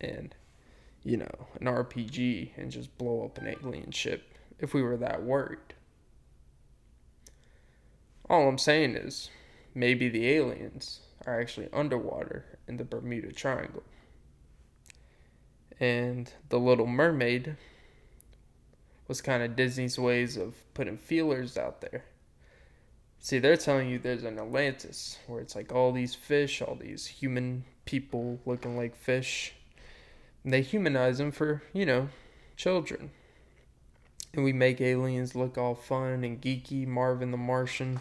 [0.00, 0.34] and,
[1.02, 4.22] you know, an RPG and just blow up an alien ship
[4.58, 5.73] if we were that worried.
[8.28, 9.30] All I'm saying is
[9.74, 13.82] maybe the aliens are actually underwater in the Bermuda Triangle.
[15.78, 17.56] And The Little Mermaid
[19.08, 22.04] was kind of Disney's ways of putting feelers out there.
[23.18, 27.06] See, they're telling you there's an Atlantis where it's like all these fish, all these
[27.06, 29.54] human people looking like fish.
[30.42, 32.08] And they humanize them for, you know,
[32.56, 33.10] children.
[34.34, 36.86] And we make aliens look all fun and geeky.
[36.86, 38.00] Marvin the Martian,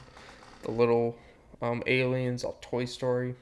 [0.64, 1.16] the little
[1.62, 3.36] um, aliens, all Toy Story.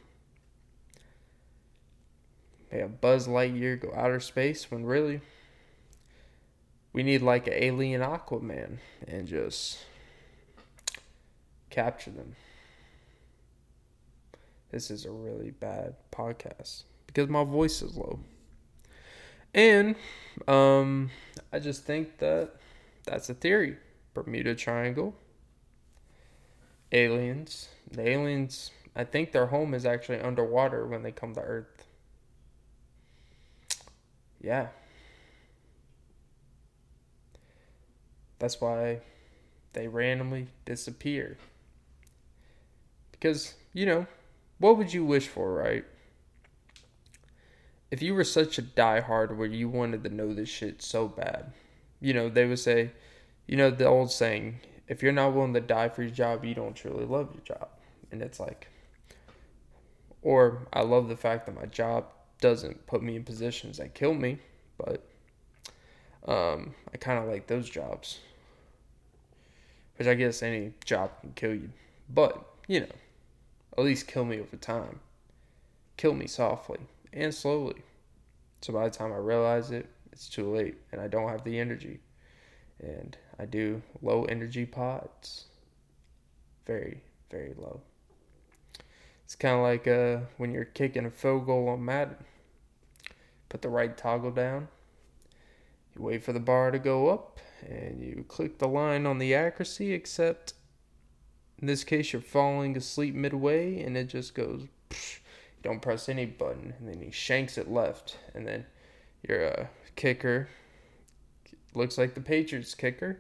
[2.70, 5.22] They have Buzz Lightyear go outer space when really
[6.94, 8.78] we need like an alien Aquaman
[9.08, 9.80] and just
[11.70, 12.36] capture them.
[14.70, 18.20] This is a really bad podcast because my voice is low.
[19.54, 19.96] And
[20.48, 21.10] um,
[21.52, 22.56] I just think that
[23.04, 23.78] that's a theory.
[24.14, 25.16] Bermuda Triangle,
[26.92, 27.70] aliens.
[27.90, 31.86] The aliens, I think their home is actually underwater when they come to Earth.
[34.42, 34.68] Yeah.
[38.40, 39.02] That's why
[39.74, 41.38] they randomly disappear.
[43.12, 44.08] Because, you know,
[44.58, 45.86] what would you wish for, right?
[47.92, 51.52] If you were such a diehard where you wanted to know this shit so bad,
[52.02, 52.92] you know, they would say,
[53.48, 56.54] you know, the old saying, if you're not willing to die for your job, you
[56.54, 57.70] don't truly love your job.
[58.12, 58.68] And it's like,
[60.22, 62.06] or I love the fact that my job
[62.42, 64.40] doesn't put me in positions that kill me,
[64.78, 65.04] but
[66.28, 68.20] um, I kind of like those jobs,
[69.98, 71.70] which I guess any job can kill you.
[72.10, 72.96] But, you know,
[73.78, 75.00] at least kill me over time.
[75.98, 76.80] Kill me softly
[77.14, 77.84] and slowly.
[78.62, 81.60] So by the time I realize it, it's too late and I don't have the
[81.60, 82.00] energy.
[82.80, 85.46] And I do low energy pods.
[86.66, 87.82] Very, very low.
[89.24, 92.18] It's kind of like uh, when you're kicking a field goal on Madden.
[93.50, 94.68] Put the right toggle down.
[95.96, 99.36] You wait for the bar to go up, and you click the line on the
[99.36, 100.54] accuracy, except
[101.62, 104.64] in this case, you're falling asleep midway, and it just goes.
[104.90, 108.66] Psh, you don't press any button, and then he shanks it left, and then
[109.28, 109.68] your uh,
[110.02, 110.48] kicker
[111.76, 113.20] looks like the Patriots kicker,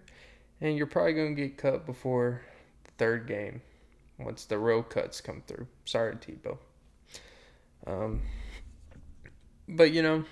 [0.59, 2.41] and you're probably going to get cut before
[2.85, 3.61] the third game
[4.17, 5.67] once the real cuts come through.
[5.85, 6.57] Sorry, Tebow.
[7.85, 8.21] Um,
[9.67, 10.25] but you know,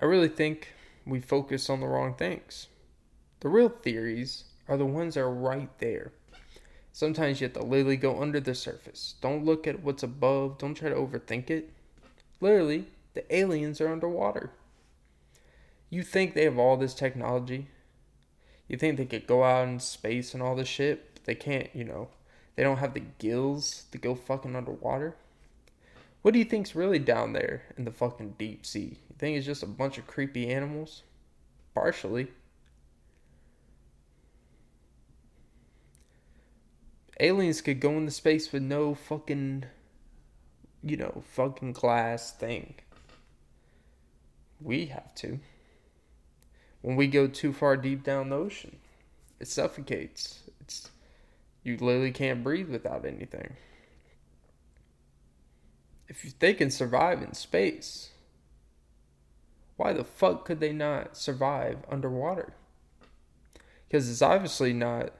[0.00, 0.72] I really think
[1.04, 2.68] we focus on the wrong things.
[3.40, 6.12] The real theories are the ones that are right there.
[6.94, 9.16] Sometimes you have to literally go under the surface.
[9.20, 10.56] Don't look at what's above.
[10.56, 11.70] Don't try to overthink it.
[12.40, 14.50] Literally, the aliens are underwater.
[15.88, 17.66] You think they have all this technology?
[18.68, 21.24] You think they could go out in space and all this shit?
[21.24, 22.08] They can't, you know.
[22.54, 25.16] They don't have the gills to go fucking underwater.
[26.22, 28.98] What do you think's really down there in the fucking deep sea?
[29.08, 31.02] You think it's just a bunch of creepy animals?
[31.74, 32.28] Partially.
[37.18, 39.64] Aliens could go into space with no fucking,
[40.82, 42.74] you know, fucking glass thing.
[44.60, 45.40] We have to
[46.82, 48.76] when we go too far deep down the ocean.
[49.38, 50.40] It suffocates.
[50.60, 50.90] It's
[51.62, 53.56] you literally can't breathe without anything.
[56.08, 58.10] If they can survive in space,
[59.76, 62.54] why the fuck could they not survive underwater?
[63.86, 65.12] Because it's obviously not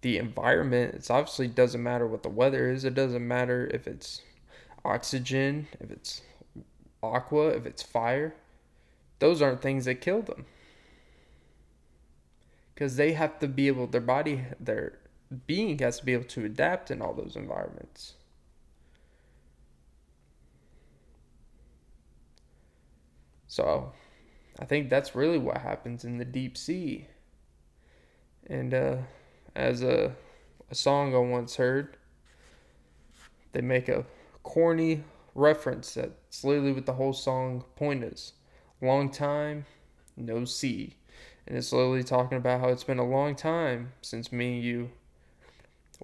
[0.00, 0.94] the environment.
[0.94, 2.84] It's obviously doesn't matter what the weather is.
[2.84, 4.22] It doesn't matter if it's
[4.84, 6.22] oxygen, if it's
[7.02, 8.34] aqua, if it's fire.
[9.18, 10.46] Those aren't things that kill them
[12.74, 14.98] because they have to be able their body their
[15.46, 18.14] being has to be able to adapt in all those environments
[23.46, 23.92] so
[24.58, 27.06] i think that's really what happens in the deep sea
[28.48, 28.96] and uh,
[29.54, 30.12] as a,
[30.70, 31.96] a song i once heard
[33.52, 34.04] they make a
[34.42, 38.32] corny reference that's literally what the whole song point is
[38.80, 39.64] long time
[40.16, 40.94] no sea
[41.46, 44.90] and it's slowly talking about how it's been a long time since me and you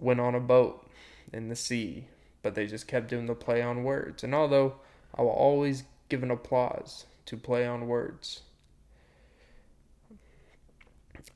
[0.01, 0.89] went on a boat
[1.33, 2.07] in the sea,
[2.43, 4.25] but they just kept doing the play on words.
[4.25, 4.75] And although
[5.15, 8.43] I will always give an applause to play on words.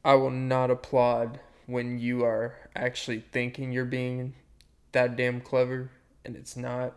[0.05, 4.35] I will not applaud when you are actually thinking you're being
[4.93, 5.91] that damn clever
[6.25, 6.95] and it's not.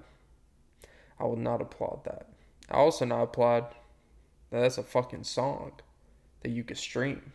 [1.19, 2.27] I will not applaud that.
[2.69, 3.67] I also not applaud
[4.49, 5.73] that that's a fucking song
[6.41, 7.33] that you can stream.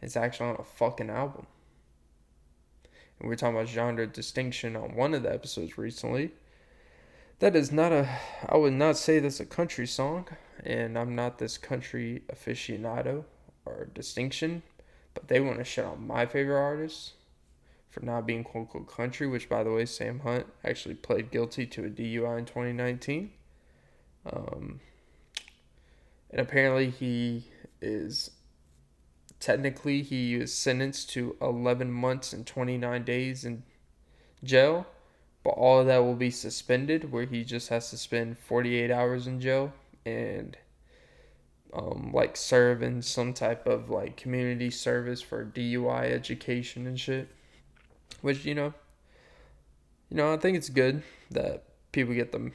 [0.00, 1.46] It's actually on a fucking album.
[3.18, 6.32] And we are talking about genre distinction on one of the episodes recently.
[7.38, 8.08] That is not a,
[8.48, 10.28] I would not say that's a country song,
[10.64, 13.24] and I'm not this country aficionado
[13.64, 14.62] or distinction,
[15.14, 17.12] but they want to shit on my favorite artist
[17.94, 21.64] for not being quote unquote country, which by the way, Sam Hunt actually pled guilty
[21.66, 23.30] to a DUI in 2019.
[24.26, 24.80] Um,
[26.30, 27.44] and apparently he
[27.80, 28.32] is
[29.38, 33.62] technically he is sentenced to 11 months and 29 days in
[34.42, 34.86] jail
[35.44, 39.26] but all of that will be suspended where he just has to spend 48 hours
[39.26, 39.72] in jail
[40.06, 40.56] and
[41.74, 47.28] um, like serve in some type of like community service for DUI education and shit
[48.22, 48.72] which you know
[50.10, 52.50] you know I think it's good that people get to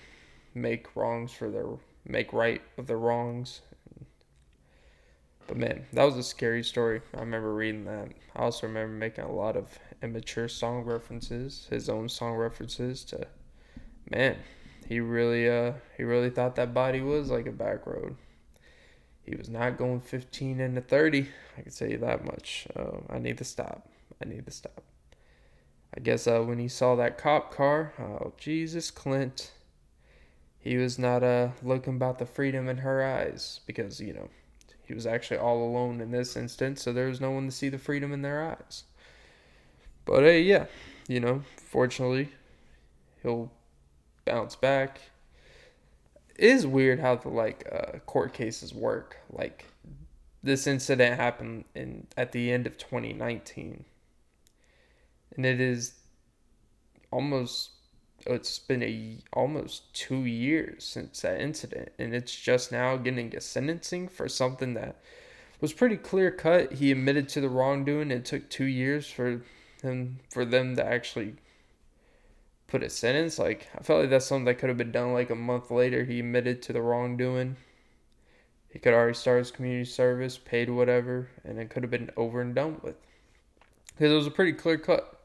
[0.53, 1.67] make wrongs for their
[2.05, 3.61] make right of their wrongs
[5.49, 7.01] but man, that was a scary story.
[7.11, 8.09] I remember reading that.
[8.35, 13.25] I also remember making a lot of immature song references, his own song references to
[14.11, 14.37] man,
[14.87, 18.15] he really uh he really thought that body was like a back road.
[19.23, 21.27] He was not going 15 into 30.
[21.57, 22.67] I can tell you that much.
[22.75, 23.89] Uh, I need to stop.
[24.23, 24.83] I need to stop.
[25.95, 29.51] I guess uh, when he saw that cop car, oh Jesus, Clint,
[30.59, 34.29] he was not uh looking about the freedom in her eyes because you know
[34.89, 37.69] he was actually all alone in this instance, so there was no one to see
[37.69, 38.85] the freedom in their eyes.
[40.03, 40.65] But hey, yeah,
[41.07, 42.29] you know, fortunately,
[43.21, 43.51] he'll
[44.25, 45.01] bounce back.
[46.35, 49.17] It is weird how the like uh, court cases work.
[49.31, 49.65] Like
[50.41, 53.85] this incident happened in at the end of 2019,
[55.39, 55.93] and it is
[57.11, 57.69] almost
[58.27, 63.39] it's been a almost two years since that incident, and it's just now getting a
[63.39, 64.97] sentencing for something that
[65.61, 66.73] was pretty clear cut.
[66.73, 68.11] He admitted to the wrongdoing.
[68.11, 69.41] It took two years for
[69.81, 71.35] him for them to actually
[72.67, 73.39] put a sentence.
[73.39, 76.03] Like I felt like that's something that could have been done like a month later.
[76.03, 77.55] He admitted to the wrongdoing.
[78.67, 82.41] He could already start his community service, paid whatever, and it could have been over
[82.41, 82.97] and done with.
[83.93, 85.18] Because it was a pretty clear cut.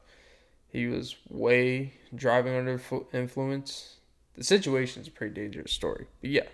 [0.67, 2.81] He was way driving under
[3.13, 3.97] influence.
[4.35, 6.07] The situation is a pretty dangerous story.
[6.21, 6.47] But yeah.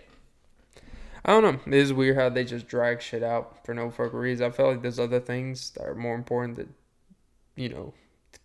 [1.24, 1.60] I don't know.
[1.66, 4.46] It is weird how they just drag shit out for no fucking reason.
[4.46, 6.68] I feel like there's other things that are more important that,
[7.54, 7.94] you know,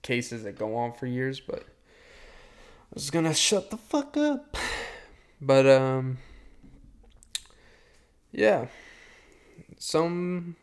[0.04, 4.58] cases that go on for years, but I was gonna shut the fuck up.
[5.42, 6.18] But, um,
[8.32, 8.68] yeah.
[9.80, 10.56] Someone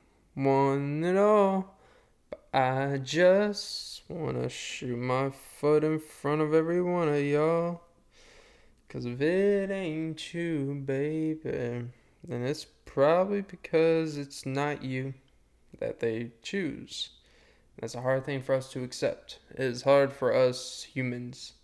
[1.05, 1.74] at all.
[2.55, 7.81] I just wanna shoot my foot in front of every one of y'all.
[8.89, 11.93] Cause if it ain't you, baby, then
[12.29, 15.15] it's probably because it's not you
[15.81, 17.11] that they choose.
[17.81, 19.41] That's a hard thing for us to accept.
[19.51, 21.55] It is hard for us humans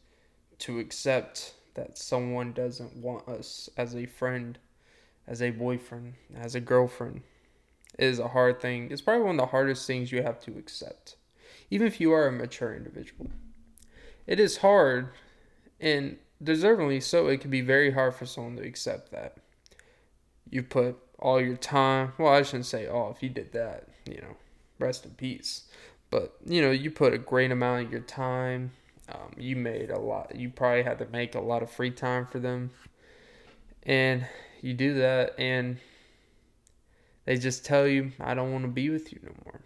[0.59, 4.59] to accept that someone doesn't want us as a friend,
[5.29, 7.23] as a boyfriend, as a girlfriend.
[7.99, 8.91] Is a hard thing.
[8.91, 11.17] It's probably one of the hardest things you have to accept
[11.71, 13.31] even if you are a mature individual.
[14.27, 15.11] It is hard,
[15.81, 19.37] and deservingly so, it can be very hard for someone to accept that.
[20.51, 24.17] You put all your time, well, I shouldn't say all, if you did that, you
[24.17, 24.37] know,
[24.79, 25.65] rest in peace.
[26.11, 28.73] But, you know, you put a great amount of your time.
[29.09, 32.27] Um, you made a lot, you probably had to make a lot of free time
[32.27, 32.71] for them.
[33.85, 34.27] And
[34.61, 35.79] you do that, and
[37.31, 39.61] they just tell you, I don't want to be with you no more.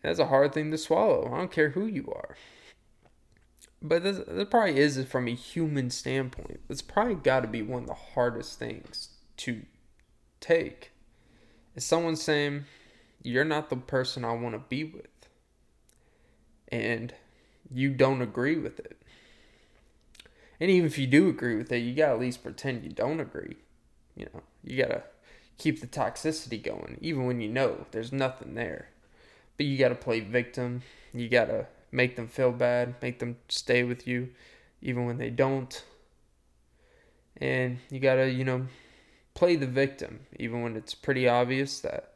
[0.00, 1.30] That's a hard thing to swallow.
[1.30, 2.36] I don't care who you are.
[3.82, 6.60] But that probably is from a human standpoint.
[6.70, 9.60] It's probably got to be one of the hardest things to
[10.40, 10.92] take.
[11.74, 12.64] Is someone saying,
[13.22, 15.28] You're not the person I want to be with.
[16.68, 17.12] And
[17.70, 19.02] you don't agree with it.
[20.58, 22.90] And even if you do agree with it, you got to at least pretend you
[22.90, 23.56] don't agree.
[24.16, 25.02] You know, you got to
[25.58, 28.88] keep the toxicity going, even when you know there's nothing there.
[29.56, 30.82] But you got to play victim.
[31.12, 34.30] You got to make them feel bad, make them stay with you
[34.82, 35.84] even when they don't.
[37.36, 38.66] And you got to, you know,
[39.34, 42.14] play the victim even when it's pretty obvious that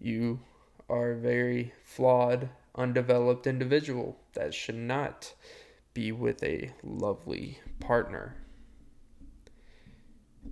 [0.00, 0.40] you
[0.88, 5.34] are a very flawed, undeveloped individual that should not
[5.94, 8.36] be with a lovely partner.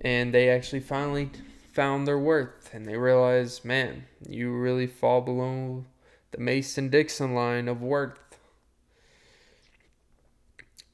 [0.01, 1.29] and they actually finally
[1.77, 5.85] found their worth and they realized, man, you really fall below
[6.31, 8.17] the Mason Dixon line of worth.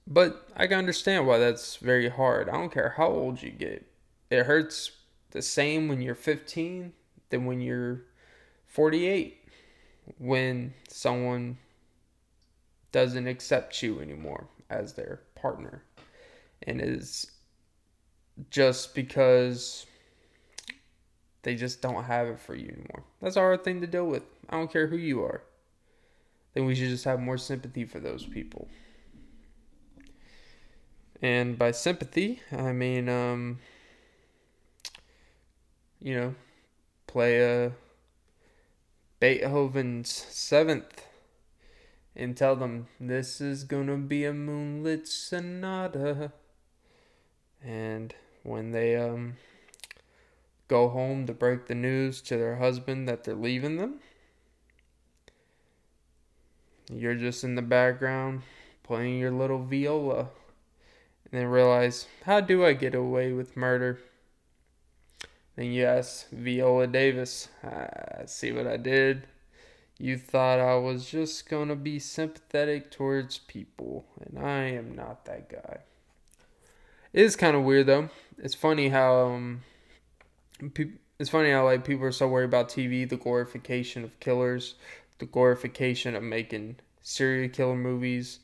[0.05, 2.49] But I can understand why that's very hard.
[2.49, 3.87] I don't care how old you get.
[4.29, 4.91] It hurts
[5.31, 6.91] the same when you're 15
[7.29, 8.01] than when you're
[8.67, 9.37] 48
[10.17, 11.59] when someone
[12.91, 15.85] doesn't accept you anymore as their partner
[16.63, 17.31] and is
[18.49, 19.85] just because
[21.43, 23.03] they just don't have it for you anymore.
[23.21, 24.23] That's a hard thing to deal with.
[24.49, 25.43] I don't care who you are.
[26.53, 28.67] Then we should just have more sympathy for those people.
[31.21, 33.59] And by sympathy, I mean, um,
[36.01, 36.35] you know,
[37.07, 37.71] play a
[39.19, 41.05] Beethoven's seventh
[42.15, 46.33] and tell them this is gonna be a Moonlight Sonata.
[47.63, 48.13] And
[48.43, 49.37] when they um
[50.73, 53.99] go home to break the news to their husband that they're leaving them,
[56.91, 58.41] you're just in the background
[58.81, 63.99] playing your little viola and then realize, how do I get away with murder?
[65.55, 69.27] Then you ask Viola Davis, I see what I did.
[69.99, 75.49] You thought I was just gonna be sympathetic towards people, and I am not that
[75.49, 75.81] guy.
[77.13, 78.09] It is kind of weird though.
[78.39, 79.61] It's funny how um,
[81.19, 84.75] it's funny how like people are so worried about TV, the glorification of killers,
[85.19, 88.39] the glorification of making serial killer movies,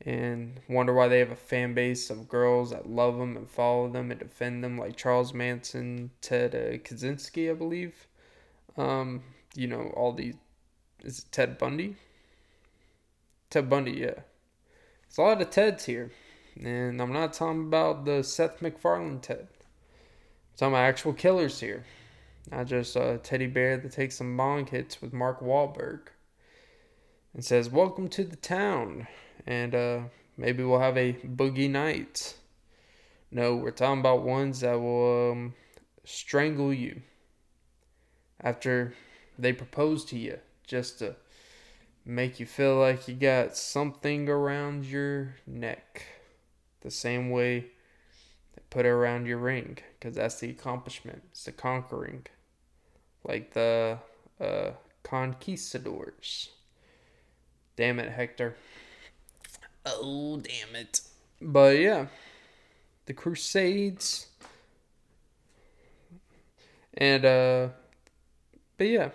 [0.00, 3.88] and wonder why they have a fan base of girls that love them and follow
[3.88, 8.06] them and defend them, like Charles Manson, Ted uh, Kaczynski, I believe.
[8.76, 9.22] Um,
[9.54, 10.34] you know, all these.
[11.02, 11.96] Is it Ted Bundy?
[13.50, 14.22] Ted Bundy, yeah.
[15.06, 16.10] There's a lot of Teds here.
[16.62, 19.48] And I'm not talking about the Seth MacFarlane Ted.
[20.56, 21.84] Talking actual killers here.
[22.50, 26.08] Not just a teddy bear that takes some bong hits with Mark Wahlberg.
[27.32, 29.08] And says, Welcome to the town
[29.46, 30.00] and uh,
[30.36, 32.36] maybe we'll have a boogie night.
[33.30, 35.54] No, we're talking about ones that will um,
[36.04, 37.02] strangle you
[38.40, 38.94] after
[39.38, 41.16] they propose to you, just to
[42.04, 46.06] make you feel like you got something around your neck,
[46.82, 47.60] the same way
[48.54, 52.26] they put it around your ring, because that's the accomplishment, it's the conquering,
[53.26, 53.96] like the
[54.38, 56.50] uh, conquistadors.
[57.74, 58.54] Damn it, Hector.
[59.86, 61.00] Oh, damn it.
[61.40, 62.08] But yeah,
[63.06, 64.26] the Crusades.
[66.98, 67.68] And, uh,
[68.76, 69.08] but yeah,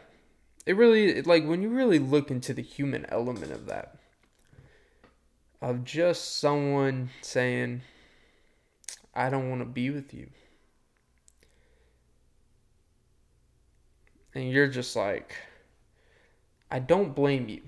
[0.66, 3.96] it really, like, when you really look into the human element of that,
[5.62, 7.82] of just someone saying,
[9.14, 10.30] I don't want to be with you.
[14.40, 15.36] And you're just like,
[16.72, 17.62] I don't blame you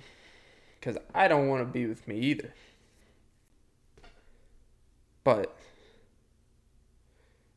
[0.80, 2.53] because I don't want to be with me either.
[5.26, 5.53] But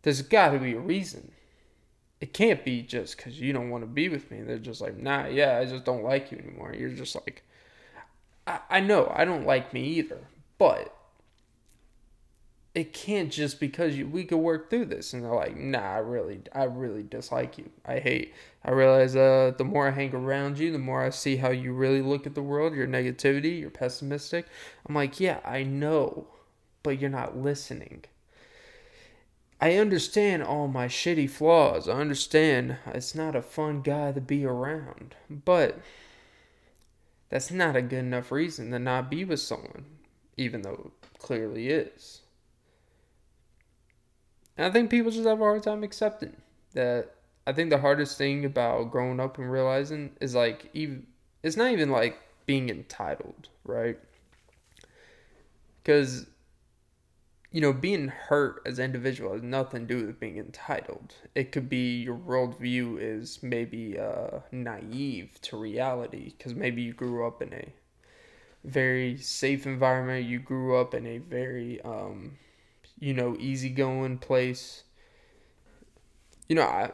[0.02, 1.30] there's got to be a reason.
[2.20, 4.42] It can't be just because you don't want to be with me.
[4.42, 6.74] They're just like, nah, yeah, I just don't like you anymore.
[6.76, 7.44] You're just like,
[8.48, 10.26] I, I know I don't like me either,
[10.58, 10.93] but
[12.74, 15.12] it can't just because you, we could work through this.
[15.12, 17.70] And they're like, nah, I really, I really dislike you.
[17.86, 18.34] I hate.
[18.64, 21.72] I realize uh, the more I hang around you, the more I see how you
[21.72, 22.74] really look at the world.
[22.74, 24.46] Your negativity, you're pessimistic.
[24.88, 26.26] I'm like, yeah, I know
[26.84, 28.04] but you're not listening.
[29.60, 31.88] I understand all my shitty flaws.
[31.88, 35.16] I understand it's not a fun guy to be around.
[35.28, 35.80] But
[37.30, 39.86] that's not a good enough reason to not be with someone,
[40.36, 42.20] even though it clearly is.
[44.56, 46.36] And I think people just have a hard time accepting
[46.74, 47.10] that.
[47.46, 51.06] I think the hardest thing about growing up and realizing is like even
[51.42, 53.98] it's not even like being entitled, right?
[55.82, 56.26] Because
[57.54, 61.14] you know, being hurt as an individual has nothing to do with being entitled.
[61.36, 67.24] It could be your worldview is maybe uh, naive to reality because maybe you grew
[67.24, 67.72] up in a
[68.64, 70.26] very safe environment.
[70.26, 72.38] You grew up in a very, um,
[73.04, 74.84] you know, easygoing place.
[76.48, 76.90] You know, I,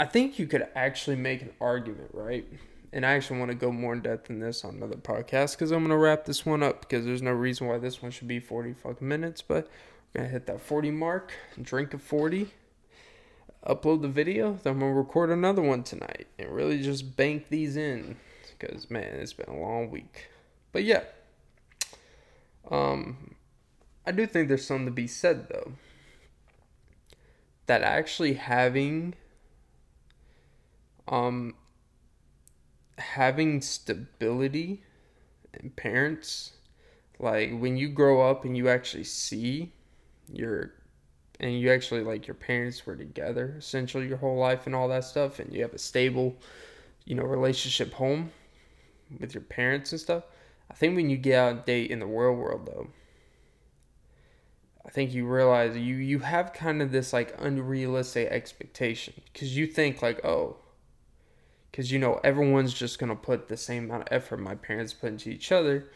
[0.00, 2.44] I think you could actually make an argument, right?
[2.92, 5.70] And I actually want to go more in depth in this on another podcast because
[5.70, 8.40] I'm to wrap this one up because there's no reason why this one should be
[8.40, 9.42] 40 fucking minutes.
[9.42, 9.68] But
[10.12, 11.32] I'm Gonna hit that 40 mark,
[11.62, 12.48] drink a 40,
[13.64, 17.76] upload the video, then I'm gonna record another one tonight and really just bank these
[17.76, 18.16] in
[18.58, 20.30] because man, it's been a long week.
[20.72, 21.04] But yeah,
[22.72, 23.36] um,
[24.06, 25.72] I do think there's something to be said though
[27.66, 29.14] that actually having
[31.08, 31.54] um
[32.98, 34.82] having stability
[35.60, 36.52] in parents
[37.18, 39.72] like when you grow up and you actually see
[40.32, 40.72] your
[41.40, 45.04] and you actually like your parents were together essentially your whole life and all that
[45.04, 46.36] stuff and you have a stable
[47.04, 48.30] you know relationship home
[49.18, 50.24] with your parents and stuff
[50.70, 52.88] i think when you get out and date in the real world though
[54.86, 59.14] i think you realize you you have kind of this like unrealistic expectation.
[59.32, 60.56] Because you think like oh
[61.70, 65.08] because you know everyone's just gonna put the same amount of effort my parents put
[65.08, 65.86] into each other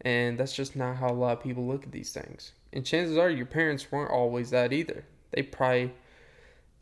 [0.00, 2.52] and that's just not how a lot of people look at these things.
[2.72, 5.04] And chances are your parents weren't always that either.
[5.32, 5.92] They probably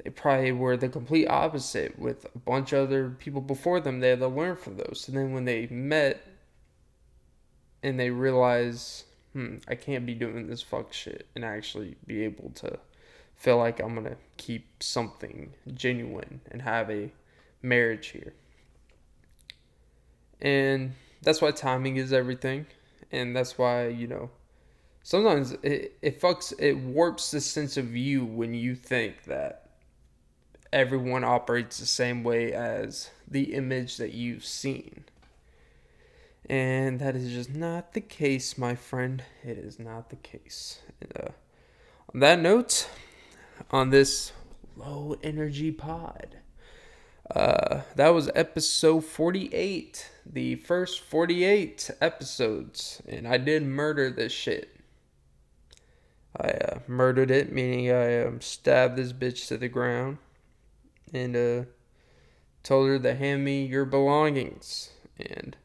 [0.05, 4.01] they probably were the complete opposite with a bunch of other people before them.
[4.01, 5.07] They had to learn from those.
[5.09, 6.23] And then when they met
[7.83, 9.05] and they realize
[9.37, 12.79] hmm i can't be doing this fuck shit and actually be able to
[13.35, 17.11] feel like i'm gonna keep something genuine and have a
[17.67, 18.33] marriage here.
[20.41, 22.67] And that's why timing is everything.
[23.13, 24.31] And that's why you know
[25.03, 29.71] sometimes it, it fucks it warps the sense of you when you think that
[30.73, 35.05] everyone operates the same way as the image that you've seen
[36.49, 39.23] and that is just not the case my friend.
[39.43, 40.81] It is not the case.
[41.03, 41.29] Uh,
[42.13, 42.89] on that note
[43.71, 44.33] on this
[44.77, 46.37] low energy pod
[47.35, 54.77] uh, that was episode 48 the first 48 episodes, and I did murder this shit.
[56.39, 60.19] I uh, murdered it, meaning I um, stabbed this bitch to the ground.
[61.15, 61.65] And uh,
[62.63, 64.91] told her to hand me your belongings.
[65.19, 65.57] And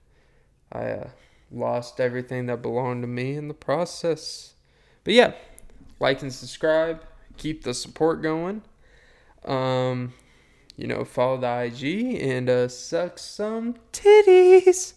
[0.71, 1.09] I uh,
[1.51, 4.53] lost everything that belonged to me in the process.
[5.03, 5.33] But yeah,
[5.99, 7.03] like and subscribe,
[7.37, 8.63] keep the support going.
[9.45, 10.13] Um,
[10.77, 14.93] you know, follow the IG and uh, suck some titties.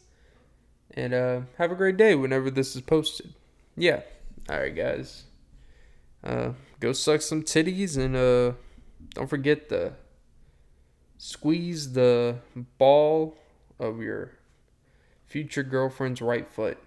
[0.96, 3.34] And uh, have a great day whenever this is posted.
[3.76, 4.02] Yeah.
[4.48, 5.24] All right, guys.
[6.22, 8.52] Uh, go suck some titties and uh,
[9.14, 9.94] don't forget to
[11.18, 12.36] squeeze the
[12.78, 13.36] ball
[13.78, 14.32] of your
[15.34, 16.78] future girlfriend's right foot.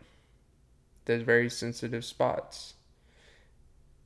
[1.03, 2.75] There's very sensitive spots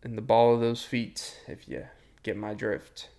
[0.01, 1.85] in the ball of those feet, if you
[2.23, 3.09] get my drift.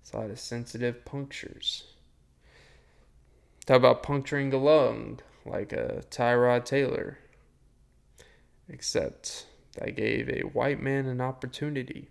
[0.00, 1.84] It's a lot of sensitive punctures.
[3.66, 7.18] Talk about puncturing a lung like a Tyrod Taylor.
[8.70, 9.44] Except
[9.82, 12.08] I gave a white man an opportunity